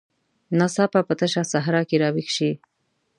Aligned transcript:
ناڅاپه 0.57 1.01
په 1.07 1.13
تشه 1.19 1.41
صحرا 1.51 1.81
کې 1.89 1.95
راویښ 2.01 2.27
شي. 2.37 2.51